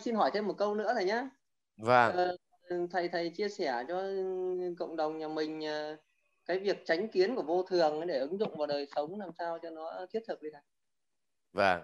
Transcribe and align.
xin 0.00 0.14
hỏi 0.14 0.30
thêm 0.34 0.46
một 0.46 0.54
câu 0.58 0.74
nữa 0.74 0.92
thầy 0.94 1.04
nhé 1.04 1.28
vâng. 1.76 2.16
Ờ, 2.16 2.36
thầy 2.90 3.08
thầy 3.08 3.30
chia 3.30 3.48
sẻ 3.48 3.84
cho 3.88 4.02
cộng 4.78 4.96
đồng 4.96 5.18
nhà 5.18 5.28
mình 5.28 5.66
ờ, 5.66 5.96
cái 6.46 6.58
việc 6.58 6.82
tránh 6.86 7.08
kiến 7.08 7.36
của 7.36 7.42
vô 7.42 7.62
thường 7.62 8.06
để 8.06 8.18
ứng 8.18 8.38
dụng 8.38 8.56
vào 8.56 8.66
đời 8.66 8.86
sống 8.94 9.20
làm 9.20 9.30
sao 9.38 9.58
cho 9.62 9.70
nó 9.70 10.06
thiết 10.12 10.20
thực 10.28 10.42
đi 10.42 10.48
thầy. 10.52 10.62
Vâng. 11.52 11.82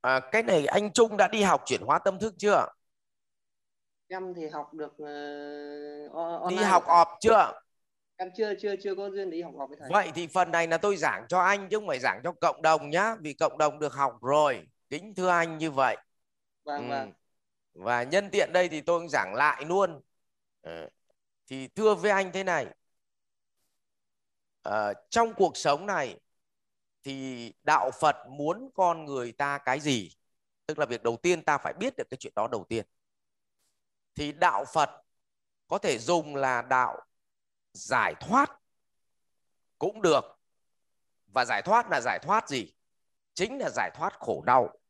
À, 0.00 0.20
cái 0.32 0.42
này 0.42 0.66
anh 0.66 0.92
Trung 0.92 1.16
đã 1.16 1.28
đi 1.28 1.42
học 1.42 1.62
chuyển 1.66 1.80
hóa 1.80 1.98
tâm 1.98 2.18
thức 2.18 2.34
chưa? 2.38 2.66
Em 4.08 4.34
thì 4.34 4.46
học 4.46 4.74
được 4.74 4.92
uh, 4.92 6.50
đi 6.50 6.56
học 6.56 6.84
ọp 6.86 7.08
chưa? 7.20 7.52
Em 8.16 8.28
chưa 8.36 8.54
chưa 8.60 8.74
chưa 8.82 8.94
có 8.94 9.10
duyên 9.10 9.30
đi 9.30 9.42
học 9.42 9.54
ọp 9.58 9.68
với 9.68 9.78
thầy. 9.80 9.88
Vậy 9.92 10.10
thì 10.14 10.26
phần 10.26 10.50
này 10.50 10.68
là 10.68 10.78
tôi 10.78 10.96
giảng 10.96 11.26
cho 11.28 11.40
anh 11.40 11.68
chứ 11.68 11.76
không 11.78 11.86
phải 11.86 11.98
giảng 11.98 12.20
cho 12.24 12.32
cộng 12.40 12.62
đồng 12.62 12.90
nhá 12.90 13.16
vì 13.20 13.32
cộng 13.32 13.58
đồng 13.58 13.78
được 13.78 13.92
học 13.92 14.18
rồi. 14.22 14.66
Kính 14.90 15.14
thưa 15.14 15.28
anh 15.28 15.58
như 15.58 15.70
vậy 15.70 15.96
vâng 16.64 16.84
ừ. 16.84 16.90
vâng. 16.90 17.12
Và 17.74 18.02
nhân 18.02 18.30
tiện 18.30 18.52
đây 18.52 18.68
thì 18.68 18.80
tôi 18.80 19.00
cũng 19.00 19.08
giảng 19.08 19.34
lại 19.34 19.64
luôn. 19.64 20.00
Ừ. 20.62 20.88
thì 21.46 21.68
thưa 21.68 21.94
với 21.94 22.10
anh 22.10 22.32
thế 22.32 22.44
này. 22.44 22.66
À, 24.62 24.92
trong 25.10 25.34
cuộc 25.34 25.56
sống 25.56 25.86
này 25.86 26.20
thì 27.02 27.52
đạo 27.62 27.90
Phật 28.00 28.16
muốn 28.28 28.70
con 28.74 29.04
người 29.04 29.32
ta 29.32 29.58
cái 29.58 29.80
gì? 29.80 30.10
Tức 30.66 30.78
là 30.78 30.86
việc 30.86 31.02
đầu 31.02 31.16
tiên 31.16 31.42
ta 31.42 31.58
phải 31.58 31.72
biết 31.72 31.94
được 31.96 32.04
cái 32.10 32.18
chuyện 32.20 32.32
đó 32.36 32.48
đầu 32.52 32.64
tiên. 32.68 32.86
Thì 34.14 34.32
đạo 34.32 34.64
Phật 34.72 34.90
có 35.66 35.78
thể 35.78 35.98
dùng 35.98 36.36
là 36.36 36.62
đạo 36.62 37.00
giải 37.72 38.14
thoát 38.20 38.60
cũng 39.78 40.02
được. 40.02 40.20
Và 41.26 41.44
giải 41.44 41.62
thoát 41.62 41.90
là 41.90 42.00
giải 42.00 42.18
thoát 42.22 42.48
gì? 42.48 42.72
Chính 43.34 43.58
là 43.58 43.70
giải 43.70 43.90
thoát 43.94 44.12
khổ 44.18 44.42
đau 44.46 44.80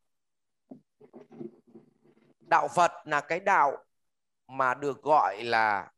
đạo 2.51 2.69
Phật 2.69 2.93
là 3.05 3.21
cái 3.21 3.41
đạo 3.41 3.85
mà 4.47 4.75
được 4.75 5.03
gọi 5.03 5.43
là 5.43 5.93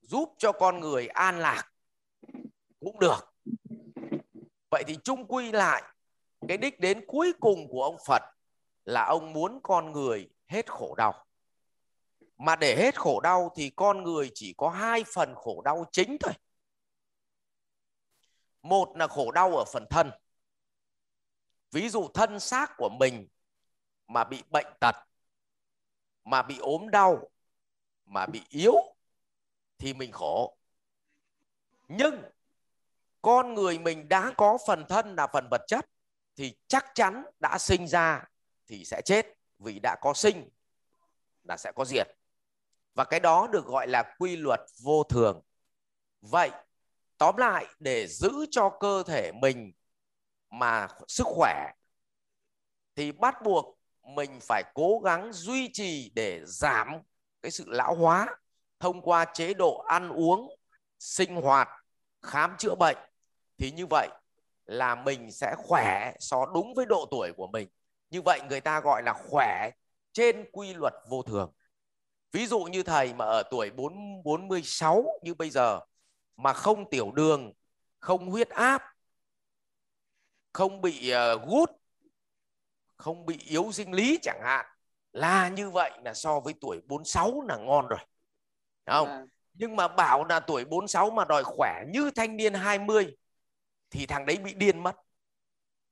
giúp 0.00 0.34
cho 0.38 0.52
con 0.52 0.80
người 0.80 1.06
an 1.06 1.38
lạc 1.38 1.72
cũng 2.80 2.98
được. 2.98 3.34
Vậy 4.70 4.84
thì 4.86 4.98
chung 5.04 5.26
quy 5.26 5.52
lại, 5.52 5.82
cái 6.48 6.58
đích 6.58 6.80
đến 6.80 7.04
cuối 7.06 7.32
cùng 7.40 7.68
của 7.68 7.82
ông 7.82 7.96
Phật 8.06 8.22
là 8.84 9.04
ông 9.04 9.32
muốn 9.32 9.60
con 9.62 9.92
người 9.92 10.30
hết 10.46 10.70
khổ 10.70 10.94
đau. 10.94 11.26
Mà 12.36 12.56
để 12.56 12.76
hết 12.76 13.00
khổ 13.00 13.20
đau 13.20 13.52
thì 13.56 13.70
con 13.76 14.02
người 14.02 14.30
chỉ 14.34 14.54
có 14.56 14.70
hai 14.70 15.04
phần 15.14 15.34
khổ 15.34 15.62
đau 15.64 15.84
chính 15.92 16.16
thôi. 16.20 16.32
Một 18.62 18.96
là 18.96 19.06
khổ 19.06 19.30
đau 19.30 19.56
ở 19.56 19.64
phần 19.64 19.86
thân. 19.90 20.10
Ví 21.72 21.88
dụ 21.88 22.08
thân 22.14 22.40
xác 22.40 22.74
của 22.76 22.88
mình 22.88 23.28
mà 24.06 24.24
bị 24.24 24.42
bệnh 24.50 24.66
tật 24.80 25.07
mà 26.28 26.42
bị 26.42 26.58
ốm 26.58 26.90
đau, 26.90 27.30
mà 28.06 28.26
bị 28.26 28.42
yếu, 28.48 28.74
thì 29.78 29.94
mình 29.94 30.12
khổ. 30.12 30.56
Nhưng 31.88 32.22
con 33.22 33.54
người 33.54 33.78
mình 33.78 34.08
đã 34.08 34.32
có 34.36 34.58
phần 34.66 34.84
thân 34.88 35.16
là 35.16 35.26
phần 35.26 35.48
vật 35.50 35.60
chất, 35.66 35.86
thì 36.36 36.56
chắc 36.66 36.84
chắn 36.94 37.24
đã 37.40 37.58
sinh 37.58 37.88
ra 37.88 38.24
thì 38.66 38.84
sẽ 38.84 39.02
chết. 39.04 39.26
Vì 39.58 39.78
đã 39.82 39.96
có 40.00 40.14
sinh 40.14 40.48
là 41.44 41.56
sẽ 41.56 41.72
có 41.76 41.84
diệt. 41.84 42.06
Và 42.94 43.04
cái 43.04 43.20
đó 43.20 43.48
được 43.52 43.66
gọi 43.66 43.86
là 43.88 44.14
quy 44.18 44.36
luật 44.36 44.60
vô 44.82 45.02
thường. 45.02 45.42
Vậy, 46.20 46.50
tóm 47.18 47.36
lại, 47.36 47.66
để 47.78 48.06
giữ 48.06 48.46
cho 48.50 48.70
cơ 48.80 49.02
thể 49.06 49.32
mình 49.32 49.72
mà 50.50 50.88
sức 51.08 51.26
khỏe, 51.26 51.72
thì 52.96 53.12
bắt 53.12 53.34
buộc 53.44 53.77
mình 54.14 54.40
phải 54.42 54.62
cố 54.74 55.00
gắng 55.04 55.32
duy 55.32 55.70
trì 55.72 56.10
để 56.14 56.40
giảm 56.44 56.88
cái 57.42 57.50
sự 57.50 57.64
lão 57.66 57.94
hóa 57.94 58.36
thông 58.80 59.00
qua 59.02 59.24
chế 59.34 59.54
độ 59.54 59.84
ăn 59.88 60.08
uống 60.08 60.56
sinh 60.98 61.36
hoạt 61.36 61.68
khám 62.22 62.54
chữa 62.58 62.74
bệnh. 62.74 62.96
Thì 63.58 63.70
như 63.70 63.86
vậy 63.90 64.08
là 64.64 64.94
mình 64.94 65.32
sẽ 65.32 65.54
khỏe 65.58 66.12
so 66.18 66.46
đúng 66.54 66.74
với 66.74 66.86
độ 66.86 67.06
tuổi 67.10 67.32
của 67.36 67.46
mình. 67.46 67.68
Như 68.10 68.22
vậy 68.22 68.40
người 68.48 68.60
ta 68.60 68.80
gọi 68.80 69.02
là 69.02 69.12
khỏe 69.12 69.70
trên 70.12 70.44
quy 70.52 70.74
luật 70.74 70.94
vô 71.08 71.22
thường. 71.22 71.52
Ví 72.32 72.46
dụ 72.46 72.60
như 72.60 72.82
thầy 72.82 73.14
mà 73.14 73.24
ở 73.24 73.42
tuổi 73.50 73.70
4, 73.70 74.22
46 74.22 75.06
như 75.22 75.34
bây 75.34 75.50
giờ 75.50 75.80
mà 76.36 76.52
không 76.52 76.90
tiểu 76.90 77.12
đường 77.12 77.52
không 78.00 78.30
huyết 78.30 78.48
áp 78.48 78.82
không 80.52 80.80
bị 80.80 81.12
uh, 81.14 81.48
gút 81.48 81.70
không 82.98 83.26
bị 83.26 83.38
yếu 83.46 83.72
sinh 83.72 83.92
lý 83.92 84.18
chẳng 84.22 84.40
hạn 84.42 84.66
là 85.12 85.48
như 85.48 85.70
vậy 85.70 85.90
là 86.04 86.14
so 86.14 86.40
với 86.40 86.54
tuổi 86.60 86.80
46 86.86 87.42
là 87.48 87.56
ngon 87.56 87.88
rồi. 87.88 87.98
Đúng 88.86 88.94
không? 88.94 89.08
À. 89.08 89.24
nhưng 89.52 89.76
mà 89.76 89.88
bảo 89.88 90.24
là 90.24 90.40
tuổi 90.40 90.64
46 90.64 91.10
mà 91.10 91.24
đòi 91.24 91.44
khỏe 91.44 91.84
như 91.92 92.10
thanh 92.10 92.36
niên 92.36 92.54
20 92.54 93.16
thì 93.90 94.06
thằng 94.06 94.26
đấy 94.26 94.36
bị 94.36 94.54
điên 94.54 94.82
mất. 94.82 94.96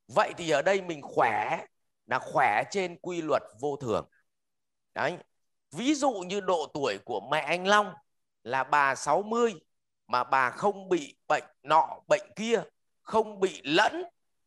Vậy 0.09 0.33
thì 0.37 0.51
ở 0.51 0.63
đây 0.63 0.83
mình 0.83 1.03
khỏe 1.03 1.65
là 2.07 2.19
khỏe 2.19 2.63
trên 2.71 2.99
quy 3.01 3.23
luật 3.23 3.43
vô 3.61 3.77
thường. 3.77 4.09
Đấy. 4.95 5.19
Ví 5.73 5.95
dụ 5.95 6.13
như 6.13 6.41
độ 6.41 6.67
tuổi 6.75 6.99
của 7.05 7.21
mẹ 7.31 7.41
anh 7.41 7.67
Long 7.67 7.95
là 8.43 8.65
bà 8.65 8.95
60 8.95 9.55
mà 10.07 10.25
bà 10.25 10.51
không 10.51 10.89
bị 10.89 11.17
bệnh 11.29 11.45
nọ 11.63 12.01
bệnh 12.09 12.33
kia 12.37 12.63
không 13.03 13.41
bị 13.41 13.61
lẫn 13.65 14.05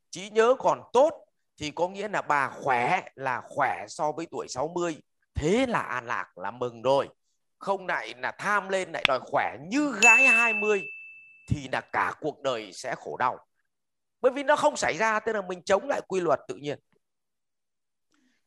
trí 0.09 0.29
nhớ 0.29 0.55
còn 0.59 0.83
tốt 0.93 1.28
thì 1.59 1.71
có 1.71 1.87
nghĩa 1.87 2.07
là 2.07 2.21
bà 2.21 2.49
khỏe 2.49 3.01
là 3.15 3.41
khỏe 3.49 3.85
so 3.87 4.11
với 4.11 4.27
tuổi 4.31 4.47
60 4.49 5.01
thế 5.35 5.65
là 5.65 5.79
an 5.79 6.05
lạc 6.05 6.37
là 6.37 6.51
mừng 6.51 6.81
rồi. 6.81 7.09
Không 7.57 7.87
lại 7.87 8.13
là 8.17 8.31
tham 8.31 8.69
lên 8.69 8.91
lại 8.91 9.03
đòi 9.07 9.19
khỏe 9.19 9.57
như 9.69 9.93
gái 10.01 10.27
20 10.27 10.83
thì 11.47 11.69
là 11.71 11.81
cả 11.81 12.13
cuộc 12.19 12.41
đời 12.41 12.73
sẽ 12.73 12.95
khổ 12.95 13.17
đau. 13.17 13.45
Bởi 14.21 14.31
vì 14.31 14.43
nó 14.43 14.55
không 14.55 14.77
xảy 14.77 14.97
ra, 14.97 15.19
tức 15.19 15.33
là 15.33 15.41
mình 15.41 15.61
chống 15.63 15.87
lại 15.87 16.01
quy 16.07 16.19
luật 16.19 16.39
tự 16.47 16.55
nhiên. 16.55 16.79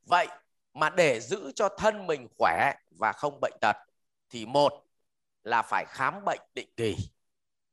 Vậy 0.06 0.28
mà 0.74 0.90
để 0.90 1.20
giữ 1.20 1.52
cho 1.54 1.68
thân 1.68 2.06
mình 2.06 2.28
khỏe 2.38 2.72
và 2.98 3.12
không 3.12 3.38
bệnh 3.40 3.54
tật, 3.60 3.76
thì 4.28 4.46
một 4.46 4.72
là 5.42 5.62
phải 5.62 5.84
khám 5.88 6.24
bệnh 6.24 6.40
định 6.54 6.70
kỳ. 6.76 6.96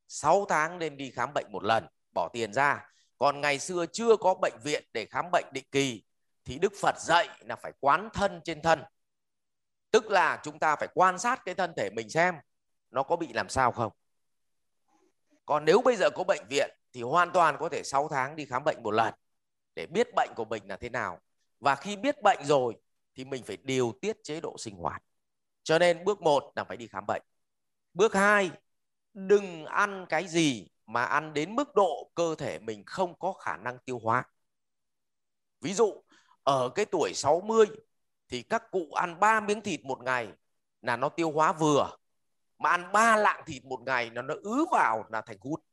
6 0.07 0.45
tháng 0.49 0.79
nên 0.79 0.97
đi 0.97 1.11
khám 1.11 1.33
bệnh 1.33 1.51
một 1.51 1.63
lần, 1.63 1.87
bỏ 2.13 2.29
tiền 2.33 2.53
ra 2.53 2.89
còn 3.19 3.41
ngày 3.41 3.59
xưa 3.59 3.85
chưa 3.85 4.15
có 4.17 4.33
bệnh 4.33 4.59
viện 4.63 4.83
để 4.93 5.05
khám 5.05 5.25
bệnh 5.31 5.45
định 5.53 5.65
kỳ, 5.71 6.03
thì 6.45 6.59
Đức 6.59 6.73
Phật 6.81 6.95
dạy 6.99 7.29
là 7.39 7.55
phải 7.55 7.71
quán 7.79 8.09
thân 8.13 8.41
trên 8.43 8.61
thân. 8.61 8.83
Tức 9.91 10.11
là 10.11 10.39
chúng 10.43 10.59
ta 10.59 10.75
phải 10.75 10.87
quan 10.93 11.19
sát 11.19 11.45
cái 11.45 11.55
thân 11.55 11.73
thể 11.77 11.89
mình 11.89 12.09
xem 12.09 12.35
nó 12.91 13.03
có 13.03 13.15
bị 13.15 13.33
làm 13.33 13.49
sao 13.49 13.71
không. 13.71 13.91
Còn 15.45 15.65
nếu 15.65 15.81
bây 15.81 15.95
giờ 15.95 16.09
có 16.09 16.23
bệnh 16.23 16.47
viện 16.49 16.69
thì 16.93 17.01
hoàn 17.01 17.31
toàn 17.31 17.57
có 17.59 17.69
thể 17.69 17.83
6 17.83 18.07
tháng 18.07 18.35
đi 18.35 18.45
khám 18.45 18.63
bệnh 18.63 18.83
một 18.83 18.91
lần 18.91 19.13
để 19.75 19.85
biết 19.85 20.07
bệnh 20.15 20.29
của 20.35 20.45
mình 20.45 20.63
là 20.67 20.77
thế 20.77 20.89
nào. 20.89 21.19
Và 21.59 21.75
khi 21.75 21.95
biết 21.95 22.21
bệnh 22.23 22.39
rồi 22.43 22.75
thì 23.15 23.25
mình 23.25 23.43
phải 23.43 23.57
điều 23.63 23.93
tiết 24.01 24.23
chế 24.23 24.41
độ 24.41 24.55
sinh 24.57 24.75
hoạt. 24.75 25.03
Cho 25.63 25.79
nên 25.79 26.03
bước 26.03 26.21
một 26.21 26.51
là 26.55 26.63
phải 26.63 26.77
đi 26.77 26.87
khám 26.87 27.05
bệnh. 27.07 27.21
Bước 27.93 28.13
hai, 28.13 28.51
đừng 29.13 29.65
ăn 29.65 30.05
cái 30.09 30.27
gì 30.27 30.67
mà 30.89 31.03
ăn 31.03 31.33
đến 31.33 31.55
mức 31.55 31.75
độ 31.75 32.11
cơ 32.15 32.35
thể 32.35 32.59
mình 32.59 32.83
không 32.85 33.19
có 33.19 33.33
khả 33.33 33.57
năng 33.57 33.77
tiêu 33.79 33.99
hóa 34.03 34.23
ví 35.61 35.73
dụ 35.73 36.03
ở 36.43 36.69
cái 36.75 36.85
tuổi 36.85 37.13
60 37.15 37.65
thì 38.27 38.41
các 38.41 38.71
cụ 38.71 38.87
ăn 38.95 39.19
3 39.19 39.39
miếng 39.39 39.61
thịt 39.61 39.85
một 39.85 40.03
ngày 40.03 40.27
là 40.81 40.97
nó 40.97 41.09
tiêu 41.09 41.31
hóa 41.31 41.53
vừa 41.53 41.97
mà 42.57 42.69
ăn 42.69 42.91
ba 42.91 43.17
lạng 43.17 43.43
thịt 43.45 43.65
một 43.65 43.81
ngày 43.81 44.09
nó 44.09 44.21
nó 44.21 44.35
ứ 44.43 44.65
vào 44.71 45.05
là 45.09 45.21
thành 45.21 45.37
hút 45.41 45.63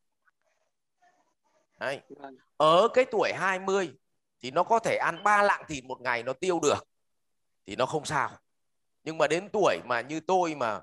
Đấy. 1.79 2.01
Vâng. 2.09 2.37
ở 2.57 2.89
cái 2.95 3.05
tuổi 3.11 3.33
20 3.37 3.95
thì 4.41 4.51
nó 4.51 4.63
có 4.63 4.79
thể 4.79 4.97
ăn 4.97 5.23
ba 5.25 5.43
lạng 5.43 5.65
thịt 5.69 5.85
một 5.85 6.01
ngày 6.01 6.23
nó 6.23 6.33
tiêu 6.33 6.61
được 6.61 6.89
thì 7.67 7.77
nó 7.77 7.87
không 7.87 8.05
sao 8.05 8.31
nhưng 9.05 9.19
mà 9.19 9.27
đến 9.27 9.49
tuổi 9.53 9.79
mà 9.85 10.01
như 10.01 10.21
tôi 10.21 10.55
mà 10.55 10.81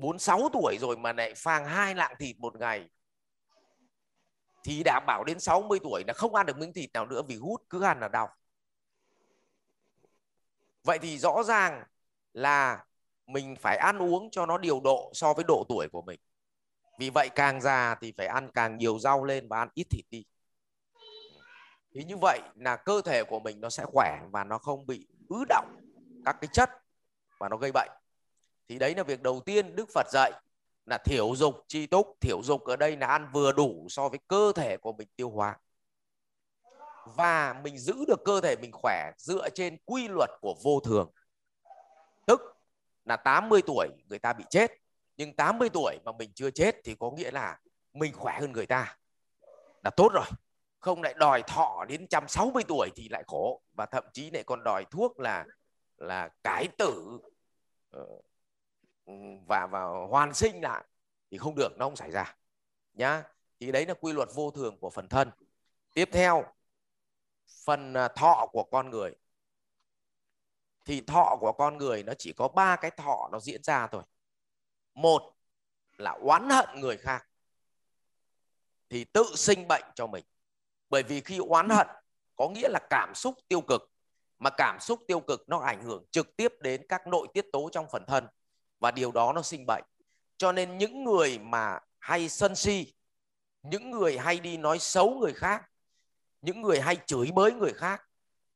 46 0.00 0.48
tuổi 0.52 0.76
rồi 0.80 0.96
mà 0.96 1.12
lại 1.12 1.34
phang 1.36 1.64
hai 1.64 1.94
lạng 1.94 2.14
thịt 2.18 2.36
một 2.38 2.56
ngày 2.56 2.88
thì 4.62 4.82
đảm 4.82 5.04
bảo 5.06 5.24
đến 5.24 5.40
60 5.40 5.78
tuổi 5.82 6.02
là 6.06 6.12
không 6.12 6.34
ăn 6.34 6.46
được 6.46 6.58
miếng 6.58 6.72
thịt 6.72 6.90
nào 6.92 7.06
nữa 7.06 7.22
vì 7.28 7.36
hút, 7.36 7.62
cứ 7.70 7.82
ăn 7.82 8.00
là 8.00 8.08
đau. 8.08 8.28
Vậy 10.84 10.98
thì 10.98 11.18
rõ 11.18 11.42
ràng 11.42 11.84
là 12.32 12.84
mình 13.26 13.56
phải 13.56 13.76
ăn 13.76 13.98
uống 13.98 14.30
cho 14.30 14.46
nó 14.46 14.58
điều 14.58 14.80
độ 14.80 15.10
so 15.14 15.32
với 15.34 15.44
độ 15.48 15.64
tuổi 15.68 15.88
của 15.92 16.02
mình. 16.02 16.20
Vì 16.98 17.10
vậy 17.10 17.28
càng 17.34 17.60
già 17.60 17.94
thì 18.00 18.12
phải 18.16 18.26
ăn 18.26 18.50
càng 18.54 18.78
nhiều 18.78 18.98
rau 18.98 19.24
lên 19.24 19.48
và 19.48 19.58
ăn 19.58 19.68
ít 19.74 19.86
thịt 19.90 20.04
đi. 20.10 20.24
Thì 21.94 22.04
như 22.04 22.16
vậy 22.16 22.40
là 22.54 22.76
cơ 22.76 23.02
thể 23.04 23.24
của 23.24 23.40
mình 23.40 23.60
nó 23.60 23.70
sẽ 23.70 23.84
khỏe 23.86 24.20
và 24.32 24.44
nó 24.44 24.58
không 24.58 24.86
bị 24.86 25.06
ứ 25.28 25.44
động 25.48 25.76
các 26.24 26.36
cái 26.40 26.48
chất 26.52 26.70
và 27.38 27.48
nó 27.48 27.56
gây 27.56 27.72
bệnh. 27.72 27.90
Thì 28.68 28.78
đấy 28.78 28.94
là 28.94 29.02
việc 29.02 29.22
đầu 29.22 29.40
tiên 29.46 29.76
Đức 29.76 29.88
Phật 29.94 30.06
dạy 30.12 30.32
là 30.86 30.98
thiểu 30.98 31.36
dục 31.36 31.64
chi 31.68 31.86
túc. 31.86 32.16
Thiểu 32.20 32.42
dục 32.42 32.64
ở 32.64 32.76
đây 32.76 32.96
là 32.96 33.06
ăn 33.06 33.28
vừa 33.32 33.52
đủ 33.52 33.86
so 33.90 34.08
với 34.08 34.18
cơ 34.28 34.52
thể 34.56 34.76
của 34.76 34.92
mình 34.92 35.08
tiêu 35.16 35.30
hóa. 35.30 35.58
Và 37.16 37.60
mình 37.64 37.78
giữ 37.78 37.94
được 38.08 38.24
cơ 38.24 38.40
thể 38.40 38.56
mình 38.56 38.70
khỏe 38.72 39.10
dựa 39.18 39.48
trên 39.54 39.76
quy 39.84 40.08
luật 40.08 40.30
của 40.40 40.54
vô 40.62 40.80
thường. 40.80 41.10
Tức 42.26 42.40
là 43.04 43.16
80 43.16 43.62
tuổi 43.66 43.88
người 44.08 44.18
ta 44.18 44.32
bị 44.32 44.44
chết. 44.50 44.70
Nhưng 45.16 45.36
80 45.36 45.68
tuổi 45.68 45.98
mà 46.04 46.12
mình 46.12 46.32
chưa 46.34 46.50
chết 46.50 46.76
thì 46.84 46.94
có 46.94 47.10
nghĩa 47.10 47.30
là 47.30 47.58
mình 47.92 48.12
khỏe 48.14 48.40
hơn 48.40 48.52
người 48.52 48.66
ta. 48.66 48.96
Là 49.84 49.90
tốt 49.90 50.12
rồi. 50.12 50.26
Không 50.78 51.02
lại 51.02 51.14
đòi 51.14 51.42
thọ 51.42 51.84
đến 51.88 52.00
160 52.00 52.64
tuổi 52.68 52.88
thì 52.96 53.08
lại 53.08 53.24
khổ. 53.26 53.62
Và 53.72 53.86
thậm 53.86 54.04
chí 54.12 54.30
lại 54.30 54.42
còn 54.42 54.64
đòi 54.64 54.84
thuốc 54.90 55.20
là 55.20 55.44
là 55.96 56.28
cái 56.44 56.68
tử 56.78 57.18
ờ, 57.90 58.06
Ừ, 59.04 59.12
và 59.46 59.66
và 59.66 59.84
hoàn 60.10 60.34
sinh 60.34 60.60
lại 60.62 60.84
thì 61.30 61.38
không 61.38 61.54
được, 61.54 61.68
nó 61.78 61.84
không 61.84 61.96
xảy 61.96 62.10
ra, 62.10 62.36
nhá. 62.92 63.22
Thì 63.60 63.72
đấy 63.72 63.86
là 63.86 63.94
quy 63.94 64.12
luật 64.12 64.28
vô 64.34 64.50
thường 64.50 64.78
của 64.80 64.90
phần 64.90 65.08
thân. 65.08 65.30
Tiếp 65.94 66.08
theo, 66.12 66.44
phần 67.64 67.94
à, 67.94 68.08
thọ 68.08 68.46
của 68.52 68.64
con 68.64 68.90
người. 68.90 69.14
Thì 70.84 71.00
thọ 71.00 71.36
của 71.40 71.52
con 71.52 71.78
người 71.78 72.02
nó 72.02 72.12
chỉ 72.18 72.32
có 72.32 72.48
ba 72.48 72.76
cái 72.76 72.90
thọ 72.90 73.28
nó 73.32 73.40
diễn 73.40 73.62
ra 73.62 73.86
thôi. 73.86 74.02
Một 74.94 75.22
là 75.96 76.10
oán 76.10 76.50
hận 76.50 76.80
người 76.80 76.96
khác. 76.96 77.28
Thì 78.90 79.04
tự 79.04 79.24
sinh 79.34 79.68
bệnh 79.68 79.84
cho 79.94 80.06
mình. 80.06 80.24
Bởi 80.88 81.02
vì 81.02 81.20
khi 81.20 81.38
oán 81.38 81.68
hận, 81.68 81.86
có 82.36 82.48
nghĩa 82.48 82.68
là 82.68 82.80
cảm 82.90 83.14
xúc 83.14 83.34
tiêu 83.48 83.60
cực. 83.60 83.90
Mà 84.38 84.50
cảm 84.50 84.80
xúc 84.80 85.00
tiêu 85.08 85.20
cực 85.20 85.48
nó 85.48 85.58
ảnh 85.58 85.82
hưởng 85.84 86.04
trực 86.10 86.36
tiếp 86.36 86.52
đến 86.60 86.86
các 86.88 87.06
nội 87.06 87.26
tiết 87.34 87.46
tố 87.52 87.68
trong 87.72 87.86
phần 87.90 88.04
thân 88.06 88.26
và 88.82 88.90
điều 88.90 89.12
đó 89.12 89.32
nó 89.32 89.42
sinh 89.42 89.64
bệnh 89.66 89.84
cho 90.36 90.52
nên 90.52 90.78
những 90.78 91.04
người 91.04 91.38
mà 91.38 91.78
hay 91.98 92.28
sân 92.28 92.56
si, 92.56 92.92
những 93.62 93.90
người 93.90 94.18
hay 94.18 94.40
đi 94.40 94.56
nói 94.56 94.78
xấu 94.78 95.14
người 95.14 95.32
khác, 95.32 95.70
những 96.40 96.62
người 96.62 96.80
hay 96.80 96.96
chửi 97.06 97.30
bới 97.34 97.52
người 97.52 97.72
khác, 97.72 98.02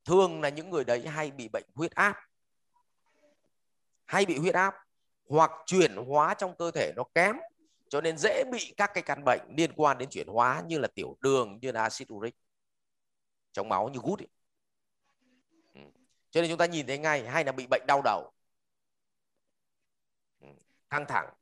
thường 0.04 0.40
là 0.40 0.48
những 0.48 0.70
người 0.70 0.84
đấy 0.84 1.08
hay 1.08 1.30
bị 1.30 1.48
bệnh 1.48 1.64
huyết 1.74 1.94
áp 1.94 2.16
hay 4.06 4.26
bị 4.26 4.38
huyết 4.38 4.54
áp 4.54 4.74
hoặc 5.28 5.50
chuyển 5.66 5.96
hóa 5.96 6.34
trong 6.34 6.56
cơ 6.56 6.70
thể 6.70 6.92
nó 6.96 7.02
kém, 7.14 7.36
cho 7.88 8.00
nên 8.00 8.18
dễ 8.18 8.44
bị 8.52 8.74
các 8.76 8.90
cái 8.94 9.02
căn 9.02 9.22
bệnh 9.24 9.40
liên 9.56 9.72
quan 9.76 9.98
đến 9.98 10.08
chuyển 10.08 10.28
hóa 10.28 10.62
như 10.66 10.78
là 10.78 10.88
tiểu 10.94 11.16
đường, 11.20 11.58
như 11.62 11.72
là 11.72 11.82
acid 11.82 12.08
uric, 12.12 12.34
trong 13.52 13.68
máu 13.68 13.88
như 13.88 14.00
gút 14.02 14.20
ấy. 14.20 14.28
Ừ. 15.74 15.80
Cho 16.30 16.40
nên 16.40 16.50
chúng 16.50 16.58
ta 16.58 16.66
nhìn 16.66 16.86
thấy 16.86 16.98
ngay, 16.98 17.28
hay 17.28 17.44
là 17.44 17.52
bị 17.52 17.66
bệnh 17.70 17.82
đau 17.86 18.02
đầu 18.04 18.32
căng 20.96 21.06
thẳng. 21.08 21.34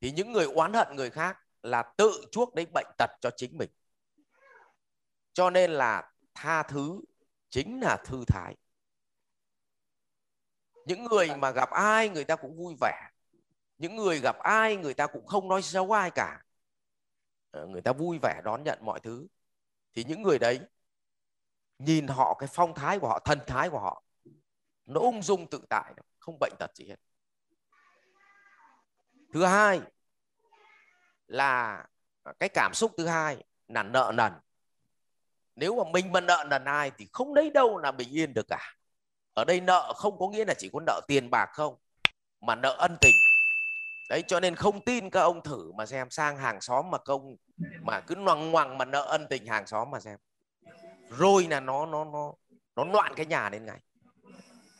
Thì 0.00 0.10
những 0.10 0.32
người 0.32 0.46
oán 0.46 0.72
hận 0.72 0.96
người 0.96 1.10
khác 1.10 1.38
là 1.62 1.82
tự 1.96 2.24
chuốc 2.32 2.56
lấy 2.56 2.66
bệnh 2.74 2.86
tật 2.98 3.10
cho 3.20 3.30
chính 3.36 3.58
mình. 3.58 3.70
Cho 5.32 5.50
nên 5.50 5.70
là 5.70 6.12
tha 6.34 6.62
thứ 6.62 7.00
chính 7.50 7.80
là 7.80 7.96
thư 8.04 8.24
thái. 8.26 8.56
Những 10.86 11.04
người 11.04 11.36
mà 11.36 11.50
gặp 11.50 11.70
ai 11.70 12.08
người 12.08 12.24
ta 12.24 12.36
cũng 12.36 12.56
vui 12.56 12.74
vẻ. 12.80 13.10
Những 13.78 13.96
người 13.96 14.20
gặp 14.20 14.38
ai 14.38 14.76
người 14.76 14.94
ta 14.94 15.06
cũng 15.06 15.26
không 15.26 15.48
nói 15.48 15.62
xấu 15.62 15.92
ai 15.92 16.10
cả. 16.10 16.42
Ờ, 17.50 17.66
người 17.66 17.82
ta 17.82 17.92
vui 17.92 18.18
vẻ 18.22 18.40
đón 18.44 18.64
nhận 18.64 18.78
mọi 18.82 19.00
thứ. 19.00 19.26
Thì 19.94 20.04
những 20.04 20.22
người 20.22 20.38
đấy 20.38 20.60
nhìn 21.78 22.06
họ 22.06 22.34
cái 22.38 22.48
phong 22.52 22.74
thái 22.74 22.98
của 22.98 23.08
họ, 23.08 23.18
thần 23.24 23.38
thái 23.46 23.70
của 23.70 23.80
họ, 23.80 24.04
nó 24.86 25.00
ung 25.00 25.22
dung 25.22 25.50
tự 25.50 25.64
tại, 25.68 25.94
không 26.18 26.36
bệnh 26.40 26.52
tật 26.58 26.70
gì 26.74 26.88
hết 26.88 26.96
thứ 29.32 29.44
hai 29.44 29.80
là 31.26 31.84
cái 32.40 32.48
cảm 32.48 32.74
xúc 32.74 32.92
thứ 32.98 33.06
hai 33.06 33.44
là 33.68 33.82
nợ 33.82 34.12
nần. 34.14 34.32
Nếu 35.56 35.84
mà 35.84 35.90
mình 35.90 36.12
mà 36.12 36.20
nợ 36.20 36.44
nần 36.50 36.64
ai 36.64 36.90
thì 36.98 37.08
không 37.12 37.34
lấy 37.34 37.50
đâu 37.50 37.78
là 37.78 37.92
bình 37.92 38.16
yên 38.16 38.34
được 38.34 38.46
cả. 38.48 38.74
Ở 39.34 39.44
đây 39.44 39.60
nợ 39.60 39.92
không 39.96 40.18
có 40.18 40.28
nghĩa 40.28 40.44
là 40.44 40.54
chỉ 40.58 40.70
có 40.72 40.80
nợ 40.86 41.00
tiền 41.08 41.30
bạc 41.30 41.50
không, 41.52 41.76
mà 42.40 42.54
nợ 42.54 42.76
ân 42.78 42.96
tình. 43.00 43.14
Đấy, 44.10 44.22
cho 44.28 44.40
nên 44.40 44.56
không 44.56 44.84
tin 44.84 45.10
các 45.10 45.20
ông 45.20 45.42
thử 45.42 45.72
mà 45.72 45.86
xem 45.86 46.10
sang 46.10 46.36
hàng 46.36 46.60
xóm 46.60 46.90
mà 46.90 46.98
công, 46.98 47.36
mà 47.82 48.00
cứ 48.00 48.14
ngoằng 48.14 48.50
ngoằng 48.50 48.78
mà 48.78 48.84
nợ 48.84 49.02
ân 49.02 49.26
tình 49.30 49.46
hàng 49.46 49.66
xóm 49.66 49.90
mà 49.90 50.00
xem. 50.00 50.18
Rồi 51.08 51.46
là 51.50 51.60
nó 51.60 51.86
nó 51.86 52.04
nó 52.04 52.32
nó 52.76 52.84
loạn 52.84 53.12
cái 53.16 53.26
nhà 53.26 53.50
lên 53.50 53.66
ngay. 53.66 53.80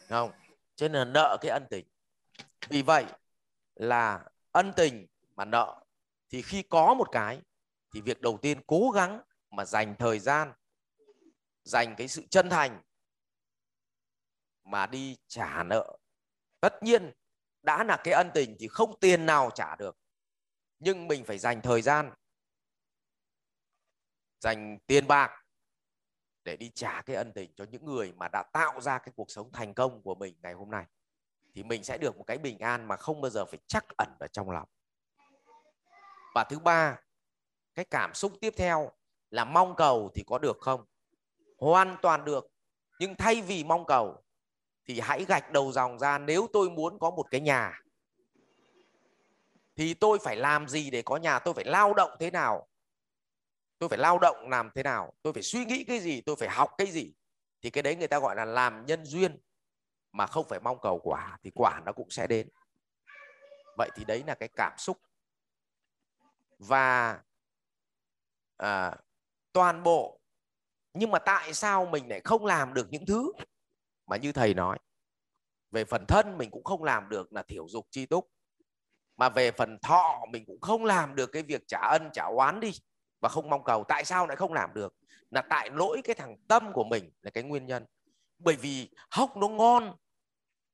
Không? 0.09 0.31
Cho 0.77 0.89
nên 0.89 0.99
là 0.99 1.05
nợ 1.05 1.37
cái 1.41 1.51
ân 1.51 1.67
tình. 1.71 1.87
Vì 2.69 2.83
vậy 2.83 3.05
là 3.75 4.21
ân 4.53 4.73
tình 4.77 5.07
mà 5.37 5.45
nợ, 5.45 5.85
thì 6.31 6.43
khi 6.43 6.63
có 6.63 6.95
một 6.95 7.09
cái, 7.13 7.43
thì 7.95 8.01
việc 8.01 8.21
đầu 8.21 8.39
tiên 8.43 8.61
cố 8.67 8.91
gắng 8.95 9.23
mà 9.51 9.65
dành 9.65 9.95
thời 9.99 10.19
gian, 10.19 10.53
dành 11.65 11.95
cái 11.99 12.09
sự 12.09 12.27
chân 12.31 12.51
thành 12.51 12.83
mà 14.65 14.87
đi 14.87 15.17
trả 15.27 15.63
nợ. 15.63 15.99
Tất 16.61 16.83
nhiên, 16.83 17.13
đã 17.63 17.85
là 17.85 18.01
cái 18.05 18.15
ân 18.15 18.31
tình 18.35 18.57
thì 18.59 18.69
không 18.69 19.01
tiền 19.01 19.27
nào 19.27 19.51
trả 19.55 19.77
được, 19.77 19.99
nhưng 20.79 21.09
mình 21.09 21.25
phải 21.25 21.39
dành 21.39 21.61
thời 21.61 21.83
gian, 21.83 22.13
dành 24.41 24.79
tiền 24.87 25.07
bạc 25.07 25.31
để 26.45 26.57
đi 26.57 26.71
trả 26.75 27.03
cái 27.03 27.17
ân 27.17 27.33
tình 27.35 27.53
cho 27.57 27.65
những 27.71 27.85
người 27.85 28.13
mà 28.13 28.29
đã 28.29 28.43
tạo 28.53 28.81
ra 28.81 28.99
cái 28.99 29.13
cuộc 29.17 29.31
sống 29.31 29.53
thành 29.53 29.75
công 29.75 30.03
của 30.03 30.15
mình 30.15 30.37
ngày 30.43 30.53
hôm 30.53 30.71
nay 30.71 30.87
thì 31.55 31.63
mình 31.63 31.85
sẽ 31.85 31.99
được 31.99 32.17
một 32.17 32.25
cái 32.27 32.39
bình 32.39 32.59
an 32.59 32.89
mà 32.89 32.97
không 32.97 33.21
bao 33.21 33.31
giờ 33.31 33.45
phải 33.45 33.59
chắc 33.67 33.85
ẩn 33.97 34.09
ở 34.21 34.27
trong 34.33 34.51
lòng. 34.51 34.69
Và 36.35 36.45
thứ 36.45 36.59
ba, 36.59 37.01
cái 37.75 37.85
cảm 37.85 38.15
xúc 38.15 38.33
tiếp 38.41 38.55
theo 38.57 38.91
là 39.31 39.45
mong 39.45 39.75
cầu 39.77 40.11
thì 40.15 40.23
có 40.27 40.39
được 40.39 40.59
không? 40.61 40.85
Hoàn 41.59 41.97
toàn 42.03 42.25
được, 42.25 42.51
nhưng 42.99 43.15
thay 43.15 43.43
vì 43.43 43.65
mong 43.65 43.87
cầu 43.87 44.23
thì 44.85 45.01
hãy 45.01 45.25
gạch 45.25 45.53
đầu 45.53 45.73
dòng 45.73 45.99
ra, 45.99 46.19
nếu 46.19 46.47
tôi 46.53 46.71
muốn 46.71 46.99
có 46.99 47.11
một 47.11 47.27
cái 47.31 47.41
nhà 47.41 47.83
thì 49.77 49.95
tôi 49.95 50.19
phải 50.19 50.37
làm 50.37 50.69
gì 50.69 50.91
để 50.91 51.03
có 51.03 51.17
nhà? 51.17 51.39
Tôi 51.39 51.55
phải 51.55 51.65
lao 51.65 51.95
động 51.95 52.11
thế 52.21 52.31
nào? 52.31 52.69
Tôi 53.79 53.89
phải 53.89 53.99
lao 53.99 54.19
động 54.19 54.49
làm 54.49 54.71
thế 54.75 54.83
nào? 54.83 55.13
Tôi 55.23 55.33
phải 55.33 55.43
suy 55.43 55.65
nghĩ 55.65 55.85
cái 55.85 56.01
gì? 56.01 56.21
Tôi 56.21 56.37
phải 56.37 56.49
học 56.49 56.71
cái 56.79 56.87
gì? 56.87 57.13
Thì 57.63 57.71
cái 57.71 57.83
đấy 57.83 57.97
người 57.97 58.09
ta 58.09 58.19
gọi 58.19 58.37
là 58.37 58.45
làm 58.45 58.87
nhân 58.87 59.05
duyên 59.05 59.41
mà 60.13 60.27
không 60.27 60.49
phải 60.49 60.61
mong 60.61 60.79
cầu 60.83 61.01
quả 61.05 61.39
thì 61.43 61.51
quả 61.55 61.81
nó 61.87 61.93
cũng 61.93 62.11
sẽ 62.11 62.27
đến. 62.27 62.49
Vậy 63.77 63.91
thì 63.95 64.05
đấy 64.05 64.25
là 64.27 64.35
cái 64.35 64.49
cảm 64.57 64.73
xúc. 64.79 64.99
Và 66.59 67.21
à, 68.57 68.97
toàn 69.53 69.83
bộ 69.83 70.21
nhưng 70.95 71.11
mà 71.11 71.19
tại 71.19 71.55
sao 71.55 71.87
mình 71.87 72.09
lại 72.09 72.21
không 72.25 72.47
làm 72.47 72.75
được 72.75 72.87
những 72.91 73.07
thứ 73.07 73.33
mà 74.07 74.17
như 74.17 74.33
thầy 74.33 74.55
nói? 74.55 74.79
Về 75.71 75.85
phần 75.85 76.05
thân 76.09 76.39
mình 76.39 76.51
cũng 76.51 76.65
không 76.65 76.85
làm 76.85 77.09
được 77.09 77.33
là 77.33 77.43
thiểu 77.43 77.69
dục 77.69 77.87
chi 77.91 78.07
túc. 78.07 78.31
Mà 79.17 79.29
về 79.29 79.51
phần 79.51 79.79
thọ 79.83 80.21
mình 80.31 80.45
cũng 80.47 80.61
không 80.61 80.85
làm 80.85 81.15
được 81.15 81.33
cái 81.33 81.43
việc 81.43 81.63
trả 81.69 81.79
ân 81.79 82.11
trả 82.13 82.25
oán 82.25 82.61
đi 82.61 82.73
và 83.21 83.29
không 83.29 83.51
mong 83.51 83.65
cầu. 83.65 83.85
Tại 83.89 84.05
sao 84.05 84.27
lại 84.27 84.37
không 84.37 84.53
làm 84.53 84.75
được? 84.75 84.97
Là 85.31 85.43
tại 85.51 85.71
lỗi 85.71 86.01
cái 86.05 86.15
thằng 86.15 86.37
tâm 86.49 86.73
của 86.73 86.85
mình 86.85 87.11
là 87.23 87.31
cái 87.31 87.45
nguyên 87.45 87.67
nhân 87.67 87.87
bởi 88.45 88.57
vì 88.57 88.91
hốc 89.11 89.37
nó 89.37 89.49
ngon, 89.49 89.97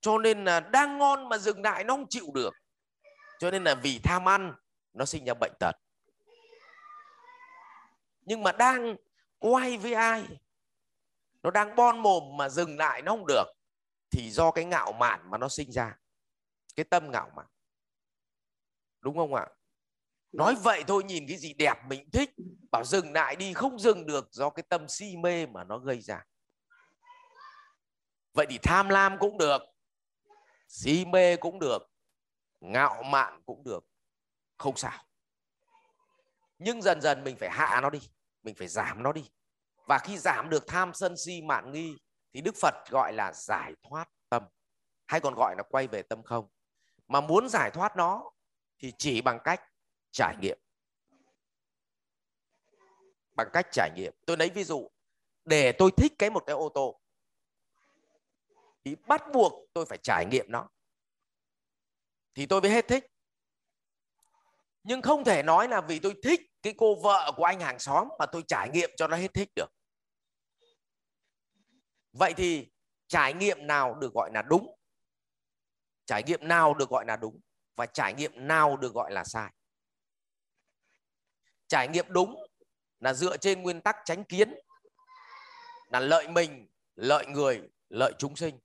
cho 0.00 0.18
nên 0.18 0.44
là 0.44 0.60
đang 0.60 0.98
ngon 0.98 1.28
mà 1.28 1.38
dừng 1.38 1.62
lại 1.62 1.84
nó 1.84 1.94
không 1.94 2.08
chịu 2.08 2.26
được. 2.34 2.54
Cho 3.38 3.50
nên 3.50 3.64
là 3.64 3.74
vì 3.74 4.00
tham 4.04 4.28
ăn, 4.28 4.54
nó 4.92 5.04
sinh 5.04 5.24
ra 5.24 5.34
bệnh 5.40 5.52
tật. 5.60 5.76
Nhưng 8.20 8.42
mà 8.42 8.52
đang 8.52 8.96
quay 9.38 9.76
với 9.76 9.94
ai? 9.94 10.24
Nó 11.42 11.50
đang 11.50 11.76
bon 11.76 11.98
mồm 11.98 12.36
mà 12.36 12.48
dừng 12.48 12.76
lại 12.76 13.02
nó 13.02 13.12
không 13.12 13.26
được, 13.28 13.44
thì 14.10 14.30
do 14.30 14.50
cái 14.50 14.64
ngạo 14.64 14.92
mạn 14.92 15.30
mà 15.30 15.38
nó 15.38 15.48
sinh 15.48 15.72
ra, 15.72 15.98
cái 16.76 16.84
tâm 16.84 17.10
ngạo 17.10 17.30
mạn. 17.36 17.46
Đúng 19.00 19.16
không 19.16 19.34
ạ? 19.34 19.46
Nói 20.32 20.54
vậy 20.54 20.84
thôi, 20.86 21.04
nhìn 21.04 21.24
cái 21.28 21.36
gì 21.36 21.54
đẹp 21.54 21.76
mình 21.86 22.10
thích, 22.10 22.30
bảo 22.70 22.84
dừng 22.84 23.12
lại 23.12 23.36
đi, 23.36 23.54
không 23.54 23.78
dừng 23.78 24.06
được 24.06 24.28
do 24.30 24.50
cái 24.50 24.64
tâm 24.68 24.88
si 24.88 25.16
mê 25.16 25.46
mà 25.46 25.64
nó 25.64 25.78
gây 25.78 26.00
ra 26.00 26.24
vậy 28.38 28.46
thì 28.50 28.58
tham 28.58 28.88
lam 28.88 29.18
cũng 29.18 29.38
được, 29.38 29.62
si 30.68 31.04
mê 31.04 31.36
cũng 31.36 31.58
được, 31.58 31.90
ngạo 32.60 33.02
mạn 33.02 33.42
cũng 33.46 33.64
được. 33.64 33.84
Không 34.58 34.76
sao. 34.76 35.04
Nhưng 36.58 36.82
dần 36.82 37.00
dần 37.00 37.24
mình 37.24 37.36
phải 37.36 37.50
hạ 37.50 37.80
nó 37.82 37.90
đi, 37.90 38.00
mình 38.42 38.54
phải 38.54 38.68
giảm 38.68 39.02
nó 39.02 39.12
đi. 39.12 39.30
Và 39.86 39.98
khi 39.98 40.18
giảm 40.18 40.50
được 40.50 40.66
tham 40.66 40.94
sân 40.94 41.16
si 41.16 41.42
mạn 41.42 41.72
nghi, 41.72 41.96
thì 42.32 42.40
đức 42.40 42.54
phật 42.60 42.74
gọi 42.90 43.12
là 43.12 43.32
giải 43.32 43.72
thoát 43.82 44.08
tâm. 44.28 44.42
Hay 45.06 45.20
còn 45.20 45.34
gọi 45.34 45.54
là 45.56 45.62
quay 45.62 45.86
về 45.86 46.02
tâm 46.02 46.22
không. 46.22 46.48
Mà 47.08 47.20
muốn 47.20 47.48
giải 47.48 47.70
thoát 47.70 47.96
nó, 47.96 48.30
thì 48.78 48.92
chỉ 48.98 49.20
bằng 49.20 49.38
cách 49.44 49.62
trải 50.10 50.36
nghiệm. 50.40 50.58
Bằng 53.36 53.48
cách 53.52 53.66
trải 53.72 53.90
nghiệm. 53.96 54.14
Tôi 54.26 54.36
lấy 54.36 54.50
ví 54.50 54.64
dụ, 54.64 54.90
để 55.44 55.72
tôi 55.72 55.90
thích 55.96 56.12
cái 56.18 56.30
một 56.30 56.42
cái 56.46 56.54
ô 56.54 56.68
tô 56.74 57.00
thì 58.84 58.96
bắt 59.06 59.22
buộc 59.32 59.52
tôi 59.72 59.86
phải 59.86 59.98
trải 60.02 60.26
nghiệm 60.26 60.46
nó. 60.48 60.68
Thì 62.34 62.46
tôi 62.46 62.60
mới 62.60 62.70
hết 62.70 62.88
thích. 62.88 63.06
Nhưng 64.82 65.02
không 65.02 65.24
thể 65.24 65.42
nói 65.42 65.68
là 65.68 65.80
vì 65.80 65.98
tôi 65.98 66.14
thích 66.22 66.40
cái 66.62 66.74
cô 66.78 66.94
vợ 66.94 67.32
của 67.36 67.44
anh 67.44 67.60
hàng 67.60 67.78
xóm 67.78 68.08
mà 68.18 68.26
tôi 68.26 68.42
trải 68.48 68.70
nghiệm 68.70 68.90
cho 68.96 69.08
nó 69.08 69.16
hết 69.16 69.34
thích 69.34 69.48
được. 69.56 69.68
Vậy 72.12 72.34
thì 72.36 72.70
trải 73.06 73.34
nghiệm 73.34 73.66
nào 73.66 73.94
được 73.94 74.14
gọi 74.14 74.30
là 74.34 74.42
đúng? 74.42 74.76
Trải 76.06 76.22
nghiệm 76.22 76.48
nào 76.48 76.74
được 76.74 76.90
gọi 76.90 77.04
là 77.06 77.16
đúng? 77.16 77.40
Và 77.76 77.86
trải 77.86 78.14
nghiệm 78.14 78.46
nào 78.48 78.76
được 78.76 78.94
gọi 78.94 79.12
là 79.12 79.24
sai? 79.24 79.52
Trải 81.66 81.88
nghiệm 81.88 82.06
đúng 82.08 82.46
là 83.00 83.14
dựa 83.14 83.36
trên 83.36 83.62
nguyên 83.62 83.80
tắc 83.80 83.96
tránh 84.04 84.24
kiến, 84.24 84.54
là 85.88 86.00
lợi 86.00 86.28
mình, 86.28 86.68
lợi 86.94 87.26
người, 87.26 87.62
lợi 87.88 88.12
chúng 88.18 88.36
sinh 88.36 88.58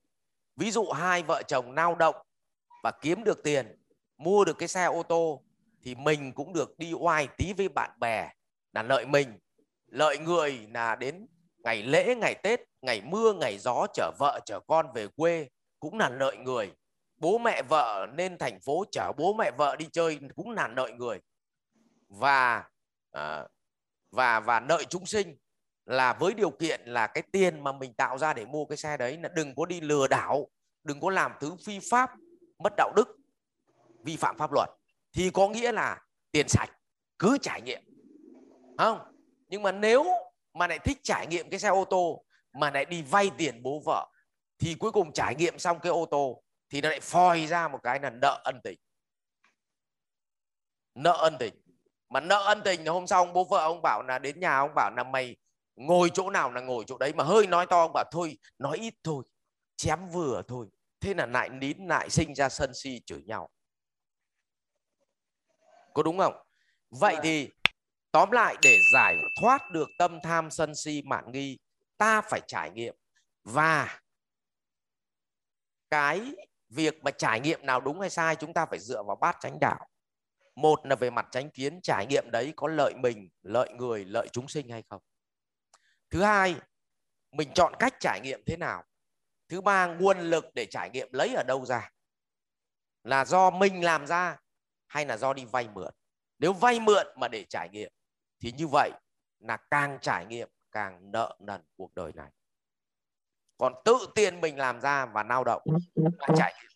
ví 0.55 0.71
dụ 0.71 0.85
hai 0.85 1.23
vợ 1.23 1.43
chồng 1.47 1.71
lao 1.71 1.95
động 1.95 2.15
và 2.83 2.91
kiếm 3.01 3.23
được 3.23 3.43
tiền 3.43 3.83
mua 4.17 4.45
được 4.45 4.57
cái 4.57 4.67
xe 4.67 4.85
ô 4.85 5.03
tô 5.03 5.43
thì 5.81 5.95
mình 5.95 6.31
cũng 6.33 6.53
được 6.53 6.79
đi 6.79 6.93
oai 6.93 7.27
tí 7.37 7.53
với 7.53 7.69
bạn 7.69 7.91
bè 7.99 8.29
là 8.73 8.83
lợi 8.83 9.05
mình. 9.05 9.39
Lợi 9.87 10.17
người 10.17 10.67
là 10.73 10.95
đến 10.95 11.27
ngày 11.57 11.83
lễ 11.83 12.15
ngày 12.15 12.35
tết 12.43 12.59
ngày 12.81 13.01
mưa 13.01 13.33
ngày 13.33 13.57
gió 13.57 13.87
chở 13.93 14.11
vợ 14.19 14.39
chở 14.45 14.59
con 14.67 14.87
về 14.93 15.07
quê 15.07 15.47
cũng 15.79 15.99
là 15.99 16.09
lợi 16.09 16.37
người. 16.37 16.73
Bố 17.17 17.37
mẹ 17.37 17.61
vợ 17.69 18.07
lên 18.17 18.37
thành 18.37 18.59
phố 18.65 18.83
chở 18.91 19.11
bố 19.17 19.33
mẹ 19.33 19.51
vợ 19.57 19.75
đi 19.75 19.87
chơi 19.91 20.19
cũng 20.35 20.51
là 20.51 20.67
lợi 20.67 20.91
người. 20.91 21.19
Và 22.09 22.63
à, 23.11 23.47
và 24.11 24.39
và 24.39 24.59
nợ 24.59 24.83
chúng 24.89 25.05
sinh 25.05 25.37
là 25.85 26.13
với 26.13 26.33
điều 26.33 26.49
kiện 26.49 26.81
là 26.85 27.07
cái 27.07 27.23
tiền 27.31 27.63
mà 27.63 27.71
mình 27.71 27.93
tạo 27.93 28.17
ra 28.17 28.33
để 28.33 28.45
mua 28.45 28.65
cái 28.65 28.77
xe 28.77 28.97
đấy 28.97 29.17
là 29.17 29.29
đừng 29.29 29.55
có 29.55 29.65
đi 29.65 29.81
lừa 29.81 30.07
đảo, 30.07 30.47
đừng 30.83 30.99
có 30.99 31.09
làm 31.09 31.31
thứ 31.39 31.55
phi 31.65 31.79
pháp 31.91 32.09
mất 32.59 32.73
đạo 32.77 32.93
đức, 32.95 33.17
vi 34.03 34.17
phạm 34.17 34.37
pháp 34.37 34.51
luật. 34.51 34.69
Thì 35.13 35.29
có 35.29 35.49
nghĩa 35.49 35.71
là 35.71 36.01
tiền 36.31 36.47
sạch, 36.49 36.69
cứ 37.19 37.37
trải 37.41 37.61
nghiệm. 37.61 37.81
Không? 38.77 38.99
Nhưng 39.47 39.63
mà 39.63 39.71
nếu 39.71 40.05
mà 40.53 40.67
lại 40.67 40.79
thích 40.79 40.97
trải 41.03 41.27
nghiệm 41.27 41.49
cái 41.49 41.59
xe 41.59 41.69
ô 41.69 41.85
tô 41.85 42.25
mà 42.53 42.71
lại 42.71 42.85
đi 42.85 43.01
vay 43.01 43.31
tiền 43.37 43.63
bố 43.63 43.81
vợ, 43.85 44.09
thì 44.59 44.75
cuối 44.79 44.91
cùng 44.91 45.13
trải 45.13 45.35
nghiệm 45.35 45.59
xong 45.59 45.79
cái 45.79 45.89
ô 45.89 46.05
tô 46.11 46.43
thì 46.69 46.81
nó 46.81 46.89
lại 46.89 46.99
phoi 46.99 47.45
ra 47.47 47.67
một 47.67 47.79
cái 47.83 47.99
là 47.99 48.09
nợ 48.09 48.41
ân 48.43 48.59
tình. 48.63 48.79
Nợ 50.95 51.11
ân 51.11 51.35
tình. 51.39 51.53
Mà 52.09 52.19
nợ 52.19 52.43
ân 52.43 52.61
tình 52.65 52.85
là 52.85 52.91
hôm 52.91 53.07
sau 53.07 53.19
ông 53.25 53.33
bố 53.33 53.43
vợ 53.43 53.57
ông 53.57 53.81
bảo 53.81 54.03
là 54.03 54.19
đến 54.19 54.39
nhà 54.39 54.57
ông 54.57 54.71
bảo 54.75 54.91
là 54.97 55.03
mày 55.03 55.35
ngồi 55.75 56.09
chỗ 56.13 56.29
nào 56.29 56.51
là 56.51 56.61
ngồi 56.61 56.83
chỗ 56.87 56.97
đấy 56.97 57.13
mà 57.13 57.23
hơi 57.23 57.47
nói 57.47 57.65
to 57.65 57.81
ông 57.81 57.91
bảo 57.93 58.03
thôi 58.11 58.37
nói 58.59 58.77
ít 58.77 58.93
thôi 59.03 59.23
chém 59.75 60.09
vừa 60.09 60.41
thôi. 60.47 60.67
Thế 60.99 61.13
là 61.13 61.25
lại 61.25 61.49
nín 61.49 61.87
lại 61.87 62.09
sinh 62.09 62.35
ra 62.35 62.49
sân 62.49 62.71
si 62.73 63.01
chửi 63.05 63.23
nhau. 63.23 63.49
Có 65.93 66.03
đúng 66.03 66.17
không? 66.17 66.33
Vậy 66.89 67.15
thì 67.23 67.49
tóm 68.11 68.31
lại 68.31 68.55
để 68.61 68.77
giải 68.93 69.15
thoát 69.41 69.71
được 69.71 69.89
tâm 69.97 70.19
tham 70.23 70.51
sân 70.51 70.75
si 70.75 71.01
mạn 71.05 71.31
nghi 71.31 71.59
ta 71.97 72.21
phải 72.21 72.41
trải 72.47 72.71
nghiệm. 72.71 72.95
Và 73.43 73.99
cái 75.89 76.21
việc 76.69 77.03
mà 77.03 77.11
trải 77.11 77.39
nghiệm 77.39 77.65
nào 77.65 77.81
đúng 77.81 77.99
hay 77.99 78.09
sai 78.09 78.35
chúng 78.35 78.53
ta 78.53 78.65
phải 78.65 78.79
dựa 78.79 79.03
vào 79.03 79.15
bát 79.15 79.37
chánh 79.39 79.59
đạo. 79.59 79.87
Một 80.55 80.85
là 80.85 80.95
về 80.95 81.09
mặt 81.09 81.27
chánh 81.31 81.49
kiến 81.49 81.79
trải 81.81 82.05
nghiệm 82.05 82.31
đấy 82.31 82.53
có 82.55 82.67
lợi 82.67 82.93
mình 82.95 83.29
lợi 83.41 83.69
người 83.73 84.05
lợi 84.05 84.27
chúng 84.31 84.47
sinh 84.47 84.69
hay 84.69 84.83
không 84.89 85.01
thứ 86.13 86.23
hai, 86.23 86.55
mình 87.31 87.51
chọn 87.55 87.73
cách 87.79 87.93
trải 87.99 88.19
nghiệm 88.21 88.43
thế 88.45 88.57
nào? 88.57 88.83
Thứ 89.47 89.61
ba, 89.61 89.87
nguồn 89.87 90.19
lực 90.19 90.45
để 90.53 90.65
trải 90.69 90.89
nghiệm 90.89 91.13
lấy 91.13 91.33
ở 91.35 91.43
đâu 91.47 91.65
ra? 91.65 91.91
Là 93.03 93.25
do 93.25 93.49
mình 93.49 93.83
làm 93.83 94.07
ra 94.07 94.37
hay 94.87 95.05
là 95.05 95.17
do 95.17 95.33
đi 95.33 95.45
vay 95.45 95.69
mượn? 95.73 95.93
Nếu 96.39 96.53
vay 96.53 96.79
mượn 96.79 97.07
mà 97.15 97.27
để 97.27 97.45
trải 97.49 97.69
nghiệm, 97.69 97.91
thì 98.39 98.51
như 98.51 98.67
vậy 98.71 98.91
là 99.39 99.57
càng 99.71 99.97
trải 100.01 100.25
nghiệm 100.25 100.49
càng 100.71 101.11
nợ 101.11 101.37
nần 101.39 101.61
cuộc 101.75 101.95
đời 101.95 102.11
này. 102.15 102.31
Còn 103.57 103.73
tự 103.85 103.97
tiền 104.15 104.41
mình 104.41 104.57
làm 104.57 104.81
ra 104.81 105.05
và 105.05 105.23
lao 105.23 105.43
động 105.43 105.61
là 105.95 106.27
trải 106.37 106.53
nghiệm. 106.53 106.71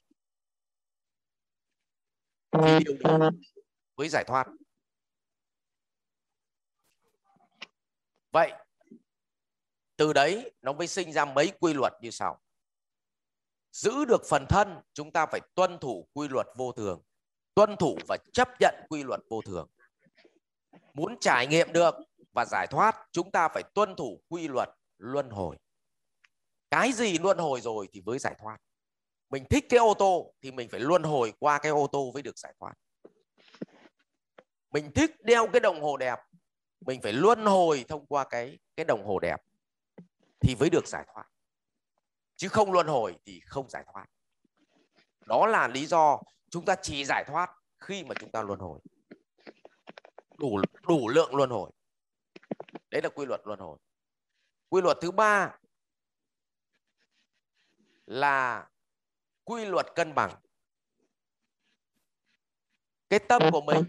Thì 2.64 2.80
điều 2.86 2.98
đó 3.00 3.30
với 3.96 4.10
giải 4.10 4.24
thoát. 4.28 4.48
Vậy 8.32 8.54
từ 9.98 10.14
đấy 10.14 10.52
nó 10.62 10.74
mới 10.74 10.88
sinh 10.88 11.14
ra 11.14 11.26
mấy 11.26 11.52
quy 11.60 11.74
luật 11.74 11.94
như 12.02 12.10
sau. 12.12 12.40
Giữ 13.72 14.06
được 14.06 14.22
phần 14.30 14.46
thân, 14.50 14.78
chúng 14.94 15.12
ta 15.12 15.26
phải 15.26 15.42
tuân 15.56 15.80
thủ 15.80 16.08
quy 16.14 16.28
luật 16.28 16.48
vô 16.56 16.72
thường. 16.72 17.02
Tuân 17.54 17.76
thủ 17.78 17.98
và 18.08 18.18
chấp 18.34 18.50
nhận 18.60 18.76
quy 18.90 19.04
luật 19.04 19.20
vô 19.30 19.42
thường. 19.42 19.70
Muốn 20.94 21.18
trải 21.20 21.48
nghiệm 21.48 21.74
được 21.74 21.96
và 22.34 22.46
giải 22.46 22.68
thoát, 22.68 22.96
chúng 23.12 23.32
ta 23.32 23.48
phải 23.48 23.64
tuân 23.74 23.96
thủ 23.96 24.22
quy 24.30 24.48
luật 24.48 24.70
luân 24.98 25.30
hồi. 25.30 25.58
Cái 26.72 26.92
gì 26.92 27.18
luân 27.18 27.38
hồi 27.38 27.62
rồi 27.62 27.88
thì 27.94 28.02
mới 28.02 28.20
giải 28.20 28.36
thoát. 28.40 28.58
Mình 29.30 29.46
thích 29.50 29.66
cái 29.70 29.78
ô 29.78 29.94
tô 29.94 30.34
thì 30.42 30.52
mình 30.52 30.70
phải 30.70 30.80
luân 30.80 31.04
hồi 31.04 31.34
qua 31.40 31.60
cái 31.60 31.72
ô 31.72 31.88
tô 31.92 32.12
mới 32.14 32.22
được 32.22 32.40
giải 32.40 32.54
thoát. 32.60 32.74
Mình 34.72 34.92
thích 34.96 35.12
đeo 35.24 35.48
cái 35.48 35.60
đồng 35.60 35.82
hồ 35.82 35.98
đẹp, 35.98 36.20
mình 36.86 37.02
phải 37.02 37.14
luân 37.14 37.46
hồi 37.46 37.86
thông 37.88 38.06
qua 38.06 38.24
cái 38.24 38.60
cái 38.76 38.86
đồng 38.86 39.06
hồ 39.06 39.20
đẹp 39.20 39.42
thì 40.40 40.56
mới 40.56 40.70
được 40.70 40.88
giải 40.88 41.06
thoát. 41.14 41.26
Chứ 42.36 42.48
không 42.48 42.72
luân 42.72 42.88
hồi 42.88 43.18
thì 43.26 43.42
không 43.46 43.70
giải 43.70 43.84
thoát. 43.94 44.06
Đó 45.26 45.48
là 45.48 45.68
lý 45.68 45.86
do 45.86 46.22
chúng 46.50 46.66
ta 46.66 46.76
chỉ 46.82 47.06
giải 47.06 47.24
thoát 47.28 47.52
khi 47.78 48.04
mà 48.04 48.16
chúng 48.20 48.32
ta 48.32 48.42
luân 48.42 48.60
hồi. 48.60 48.80
Đủ 50.38 50.62
đủ 50.88 51.10
lượng 51.10 51.36
luân 51.36 51.50
hồi. 51.50 51.72
Đấy 52.90 53.02
là 53.02 53.10
quy 53.10 53.26
luật 53.26 53.42
luân 53.46 53.60
hồi. 53.60 53.80
Quy 54.70 54.82
luật 54.82 54.98
thứ 55.02 55.12
ba 55.12 55.58
là 58.06 58.70
quy 59.44 59.66
luật 59.66 59.86
cân 59.96 60.16
bằng. 60.16 60.42
Cái 63.10 63.20
tâm 63.20 63.42
của 63.52 63.62
mình, 63.62 63.84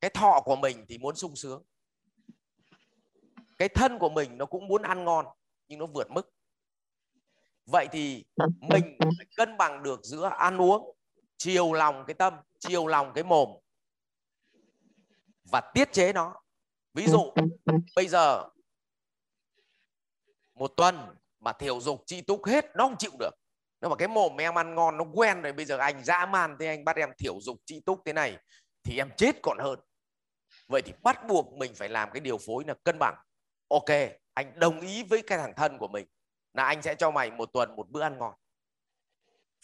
cái 0.00 0.10
thọ 0.14 0.40
của 0.44 0.56
mình 0.56 0.84
thì 0.88 0.98
muốn 0.98 1.16
sung 1.16 1.36
sướng 1.36 1.62
cái 3.64 3.68
thân 3.68 3.98
của 3.98 4.08
mình 4.08 4.38
nó 4.38 4.46
cũng 4.46 4.66
muốn 4.66 4.82
ăn 4.82 5.04
ngon, 5.04 5.26
nhưng 5.68 5.78
nó 5.78 5.86
vượt 5.86 6.10
mức. 6.10 6.30
Vậy 7.66 7.88
thì 7.92 8.24
mình 8.60 8.98
phải 9.00 9.26
cân 9.36 9.56
bằng 9.56 9.82
được 9.82 10.00
giữa 10.02 10.30
ăn 10.38 10.60
uống, 10.60 10.96
chiều 11.36 11.72
lòng 11.72 12.04
cái 12.06 12.14
tâm, 12.14 12.34
chiều 12.58 12.86
lòng 12.86 13.12
cái 13.14 13.24
mồm, 13.24 13.48
và 15.50 15.60
tiết 15.74 15.92
chế 15.92 16.12
nó. 16.12 16.34
Ví 16.94 17.06
dụ, 17.06 17.32
bây 17.96 18.08
giờ 18.08 18.44
một 20.54 20.72
tuần 20.76 21.14
mà 21.40 21.52
thiểu 21.52 21.80
dục 21.80 22.02
chi 22.06 22.20
túc 22.20 22.46
hết, 22.46 22.64
nó 22.76 22.84
không 22.84 22.96
chịu 22.98 23.12
được. 23.18 23.34
Nhưng 23.80 23.90
mà 23.90 23.96
cái 23.96 24.08
mồm 24.08 24.40
em 24.40 24.58
ăn 24.58 24.74
ngon, 24.74 24.96
nó 24.96 25.04
quen 25.14 25.42
rồi, 25.42 25.52
bây 25.52 25.64
giờ 25.64 25.76
anh 25.76 26.04
dã 26.04 26.26
man 26.26 26.56
thế, 26.60 26.66
anh 26.66 26.84
bắt 26.84 26.96
em 26.96 27.10
thiểu 27.18 27.40
dục 27.40 27.56
chi 27.66 27.80
túc 27.80 28.00
thế 28.04 28.12
này, 28.12 28.38
thì 28.82 28.98
em 28.98 29.10
chết 29.16 29.36
còn 29.42 29.58
hơn. 29.58 29.78
Vậy 30.68 30.82
thì 30.82 30.92
bắt 31.02 31.26
buộc 31.28 31.52
mình 31.52 31.74
phải 31.74 31.88
làm 31.88 32.10
cái 32.12 32.20
điều 32.20 32.38
phối 32.38 32.64
là 32.66 32.74
cân 32.84 32.96
bằng 32.98 33.23
ok, 33.68 33.90
anh 34.34 34.58
đồng 34.58 34.80
ý 34.80 35.02
với 35.02 35.22
cái 35.26 35.38
thằng 35.38 35.54
thân 35.56 35.78
của 35.78 35.88
mình 35.88 36.06
là 36.52 36.64
anh 36.64 36.82
sẽ 36.82 36.94
cho 36.94 37.10
mày 37.10 37.30
một 37.30 37.50
tuần 37.52 37.76
một 37.76 37.90
bữa 37.90 38.02
ăn 38.02 38.18
ngon. 38.18 38.34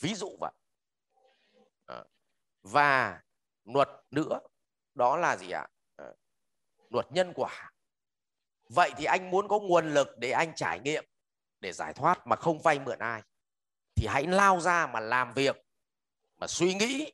Ví 0.01 0.15
dụ 0.15 0.37
vậy. 0.41 0.53
Ờ, 1.85 2.05
và 2.63 3.23
luật 3.65 3.89
nữa, 4.11 4.41
đó 4.95 5.17
là 5.17 5.37
gì 5.37 5.51
ạ? 5.51 5.69
Ờ, 5.97 6.15
luật 6.91 7.13
nhân 7.13 7.33
quả. 7.35 7.71
Vậy 8.69 8.91
thì 8.97 9.05
anh 9.05 9.31
muốn 9.31 9.49
có 9.49 9.59
nguồn 9.59 9.95
lực 9.95 10.09
để 10.19 10.31
anh 10.31 10.53
trải 10.57 10.81
nghiệm, 10.81 11.05
để 11.61 11.73
giải 11.73 11.93
thoát 11.93 12.27
mà 12.27 12.37
không 12.37 12.59
vay 12.59 12.79
mượn 12.79 12.99
ai, 12.99 13.23
thì 13.97 14.07
hãy 14.07 14.27
lao 14.27 14.61
ra 14.61 14.87
mà 14.87 15.01
làm 15.01 15.33
việc, 15.33 15.57
mà 16.37 16.47
suy 16.47 16.75
nghĩ, 16.75 17.13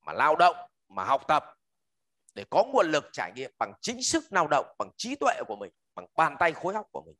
mà 0.00 0.12
lao 0.12 0.36
động, 0.36 0.56
mà 0.88 1.04
học 1.04 1.22
tập 1.28 1.44
để 2.34 2.44
có 2.50 2.64
nguồn 2.64 2.90
lực 2.90 3.04
trải 3.12 3.32
nghiệm 3.32 3.50
bằng 3.58 3.72
chính 3.80 4.02
sức 4.02 4.24
lao 4.30 4.48
động, 4.48 4.66
bằng 4.78 4.90
trí 4.96 5.14
tuệ 5.14 5.34
của 5.48 5.56
mình 5.56 5.72
bằng 5.98 6.06
bàn 6.16 6.36
tay 6.38 6.52
khối 6.52 6.74
óc 6.74 6.88
của 6.92 7.02
mình. 7.06 7.16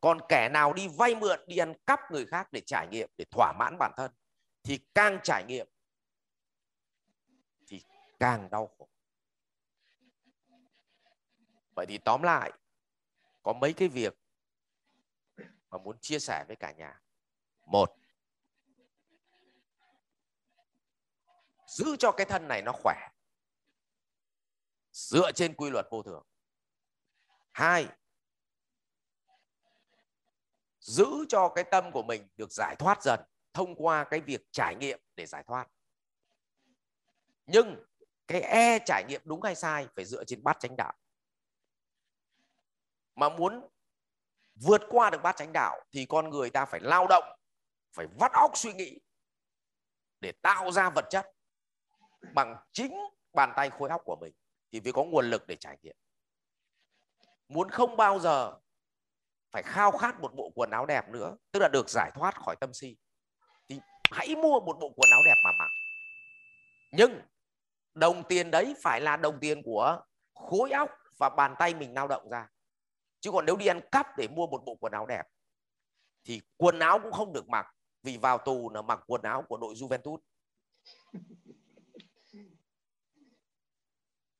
Còn 0.00 0.18
kẻ 0.28 0.48
nào 0.48 0.72
đi 0.72 0.88
vay 0.88 1.14
mượn, 1.14 1.40
đi 1.46 1.56
ăn 1.56 1.74
cắp 1.86 2.00
người 2.10 2.26
khác 2.26 2.48
để 2.52 2.62
trải 2.66 2.88
nghiệm, 2.88 3.10
để 3.16 3.24
thỏa 3.30 3.52
mãn 3.58 3.76
bản 3.78 3.92
thân, 3.96 4.10
thì 4.62 4.78
càng 4.94 5.20
trải 5.22 5.44
nghiệm, 5.44 5.66
thì 7.66 7.82
càng 8.18 8.50
đau 8.50 8.74
khổ. 8.78 8.88
Vậy 11.74 11.86
thì 11.86 11.98
tóm 11.98 12.22
lại, 12.22 12.52
có 13.42 13.52
mấy 13.52 13.72
cái 13.72 13.88
việc 13.88 14.14
mà 15.70 15.78
muốn 15.78 15.98
chia 16.00 16.18
sẻ 16.18 16.44
với 16.48 16.56
cả 16.56 16.72
nhà. 16.72 17.00
Một, 17.66 17.96
giữ 21.66 21.96
cho 21.98 22.12
cái 22.12 22.26
thân 22.26 22.48
này 22.48 22.62
nó 22.62 22.72
khỏe. 22.72 23.08
Dựa 24.92 25.32
trên 25.32 25.54
quy 25.54 25.70
luật 25.70 25.86
vô 25.90 26.02
thường 26.02 26.26
hai, 27.56 27.88
giữ 30.80 31.06
cho 31.28 31.48
cái 31.48 31.64
tâm 31.64 31.92
của 31.92 32.02
mình 32.02 32.28
được 32.36 32.52
giải 32.52 32.76
thoát 32.78 33.02
dần 33.02 33.20
thông 33.52 33.74
qua 33.74 34.04
cái 34.04 34.20
việc 34.20 34.40
trải 34.50 34.74
nghiệm 34.74 35.00
để 35.14 35.26
giải 35.26 35.44
thoát. 35.46 35.68
Nhưng 37.46 37.84
cái 38.26 38.40
e 38.40 38.78
trải 38.78 39.04
nghiệm 39.08 39.20
đúng 39.24 39.42
hay 39.42 39.54
sai 39.54 39.88
phải 39.94 40.04
dựa 40.04 40.24
trên 40.24 40.42
bát 40.42 40.56
chánh 40.60 40.76
đạo. 40.76 40.92
Mà 43.14 43.28
muốn 43.28 43.68
vượt 44.54 44.82
qua 44.88 45.10
được 45.10 45.22
bát 45.22 45.36
chánh 45.36 45.52
đạo 45.52 45.80
thì 45.92 46.06
con 46.06 46.30
người 46.30 46.50
ta 46.50 46.64
phải 46.64 46.80
lao 46.80 47.06
động, 47.06 47.24
phải 47.92 48.06
vắt 48.18 48.32
óc 48.32 48.50
suy 48.54 48.72
nghĩ 48.72 49.00
để 50.20 50.32
tạo 50.32 50.70
ra 50.70 50.90
vật 50.90 51.04
chất 51.10 51.32
bằng 52.34 52.56
chính 52.72 52.96
bàn 53.32 53.52
tay 53.56 53.70
khối 53.70 53.88
óc 53.88 54.02
của 54.04 54.16
mình 54.20 54.32
thì 54.72 54.80
mới 54.80 54.92
có 54.92 55.04
nguồn 55.04 55.30
lực 55.30 55.46
để 55.46 55.56
trải 55.56 55.78
nghiệm 55.82 55.96
muốn 57.48 57.70
không 57.70 57.96
bao 57.96 58.20
giờ 58.20 58.52
phải 59.50 59.62
khao 59.62 59.90
khát 59.90 60.20
một 60.20 60.34
bộ 60.34 60.52
quần 60.54 60.70
áo 60.70 60.86
đẹp 60.86 61.08
nữa, 61.08 61.36
tức 61.52 61.60
là 61.60 61.68
được 61.68 61.88
giải 61.88 62.10
thoát 62.14 62.34
khỏi 62.34 62.56
tâm 62.60 62.74
si. 62.74 62.96
Thì 63.68 63.80
hãy 64.10 64.36
mua 64.36 64.60
một 64.60 64.76
bộ 64.80 64.92
quần 64.96 65.10
áo 65.10 65.20
đẹp 65.24 65.34
mà 65.44 65.50
mặc. 65.58 65.70
Nhưng 66.92 67.20
đồng 67.94 68.22
tiền 68.28 68.50
đấy 68.50 68.74
phải 68.82 69.00
là 69.00 69.16
đồng 69.16 69.40
tiền 69.40 69.62
của 69.62 70.00
khối 70.34 70.70
óc 70.70 70.90
và 71.18 71.28
bàn 71.28 71.54
tay 71.58 71.74
mình 71.74 71.94
lao 71.94 72.08
động 72.08 72.30
ra. 72.30 72.48
Chứ 73.20 73.30
còn 73.32 73.46
nếu 73.46 73.56
đi 73.56 73.66
ăn 73.66 73.80
cắp 73.92 74.06
để 74.16 74.28
mua 74.28 74.46
một 74.46 74.62
bộ 74.66 74.74
quần 74.74 74.92
áo 74.92 75.06
đẹp, 75.06 75.22
thì 76.24 76.42
quần 76.56 76.78
áo 76.78 76.98
cũng 77.02 77.12
không 77.12 77.32
được 77.32 77.48
mặc, 77.48 77.66
vì 78.02 78.16
vào 78.16 78.38
tù 78.38 78.70
là 78.70 78.82
mặc 78.82 79.00
quần 79.06 79.22
áo 79.22 79.44
của 79.48 79.56
đội 79.56 79.74
Juventus. 79.74 80.18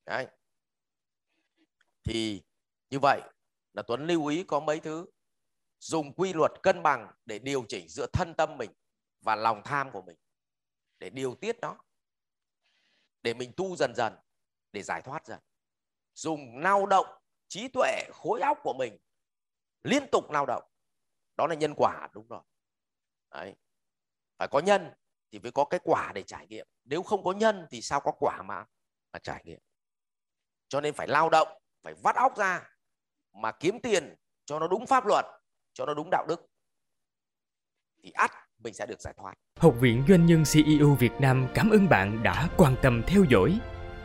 Đấy. 0.07 0.27
Thì 2.05 2.43
như 2.91 2.99
vậy 3.03 3.21
là 3.73 3.83
Tuấn 3.83 4.07
lưu 4.07 4.27
ý 4.27 4.45
có 4.45 4.61
mấy 4.61 4.81
thứ. 4.81 5.07
Dùng 5.79 6.13
quy 6.13 6.33
luật 6.33 6.53
cân 6.63 6.83
bằng 6.83 7.13
để 7.25 7.39
điều 7.39 7.65
chỉnh 7.69 7.89
giữa 7.89 8.07
thân 8.13 8.35
tâm 8.35 8.59
mình 8.59 8.71
và 9.21 9.37
lòng 9.37 9.63
tham 9.65 9.91
của 9.91 10.03
mình, 10.03 10.19
để 10.99 11.11
điều 11.11 11.35
tiết 11.35 11.57
nó, 11.61 11.79
để 13.23 13.35
mình 13.35 13.53
tu 13.57 13.77
dần 13.77 13.95
dần, 13.95 14.17
để 14.73 14.83
giải 14.83 15.03
thoát 15.03 15.27
dần. 15.27 15.41
Dùng 16.15 16.59
lao 16.59 16.87
động, 16.87 17.07
trí 17.49 17.69
tuệ, 17.69 18.11
khối 18.13 18.41
óc 18.41 18.59
của 18.63 18.75
mình 18.79 18.99
liên 19.83 20.07
tục 20.13 20.31
lao 20.31 20.47
động. 20.47 20.63
Đó 21.37 21.47
là 21.47 21.55
nhân 21.55 21.75
quả, 21.77 22.09
đúng 22.13 22.29
rồi. 22.29 22.43
Đấy. 23.31 23.55
phải 24.39 24.49
có 24.49 24.59
nhân 24.59 24.91
thì 25.33 25.39
mới 25.39 25.53
có 25.53 25.65
cái 25.65 25.81
quả 25.85 26.13
để 26.15 26.23
trải 26.23 26.47
nghiệm. 26.47 26.67
Nếu 26.85 27.03
không 27.03 27.25
có 27.25 27.33
nhân 27.33 27.67
thì 27.71 27.83
sao 27.83 28.01
có 28.01 28.13
quả 28.19 28.43
mà 28.43 28.65
mà 29.13 29.19
trải 29.19 29.43
nghiệm. 29.45 29.61
Cho 30.69 30.81
nên 30.81 30.95
phải 30.95 31.09
lao 31.09 31.29
động, 31.31 31.49
phải 31.83 31.95
vắt 31.95 32.17
óc 32.17 32.37
ra 32.37 32.76
mà 33.43 33.53
kiếm 33.53 33.81
tiền 33.81 34.15
cho 34.47 34.59
nó 34.59 34.69
đúng 34.69 34.87
pháp 34.87 35.07
luật 35.07 35.27
cho 35.75 35.87
nó 35.87 35.95
đúng 35.95 36.11
đạo 36.11 36.27
đức 36.29 36.47
thì 38.03 38.11
ắt 38.11 38.31
mình 38.59 38.75
sẽ 38.75 38.87
được 38.87 39.01
giải 39.01 39.15
thoát 39.17 39.35
Học 39.61 39.75
viện 39.81 40.05
Doanh 40.09 40.27
nhân 40.27 40.45
CEO 40.53 40.95
Việt 40.95 41.13
Nam 41.21 41.47
cảm 41.55 41.71
ơn 41.71 41.89
bạn 41.89 42.23
đã 42.23 42.49
quan 42.57 42.75
tâm 42.83 43.03
theo 43.07 43.25
dõi. 43.25 43.59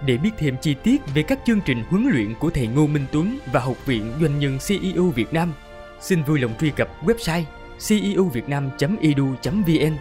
Để 0.05 0.17
biết 0.17 0.31
thêm 0.37 0.55
chi 0.61 0.75
tiết 0.83 1.01
về 1.15 1.23
các 1.23 1.39
chương 1.45 1.59
trình 1.65 1.83
huấn 1.89 2.07
luyện 2.11 2.35
của 2.39 2.49
thầy 2.49 2.67
Ngô 2.67 2.87
Minh 2.87 3.05
Tuấn 3.11 3.37
và 3.53 3.59
Học 3.59 3.77
viện 3.85 4.13
Doanh 4.21 4.39
nhân 4.39 4.57
CEO 4.67 5.03
Việt 5.03 5.33
Nam, 5.33 5.53
xin 5.99 6.23
vui 6.23 6.39
lòng 6.39 6.53
truy 6.59 6.71
cập 6.75 7.03
website 7.03 7.43
ceovietnam.edu.vn 7.87 9.97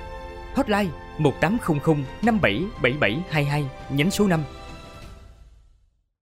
Hotline 0.55 0.91
1800 1.19 2.05
577722 2.23 3.71
nhánh 3.91 4.11
số 4.11 4.27
5 4.27 4.45